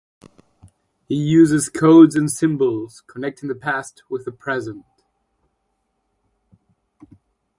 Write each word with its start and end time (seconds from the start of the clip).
He 1.07 1.13
uses 1.15 1.69
codes 1.69 2.15
and 2.15 2.27
symbols 2.31 3.03
connecting 3.05 3.49
the 3.49 3.53
past 3.55 4.01
with 4.09 4.25
the 4.25 4.31
present. 4.31 4.83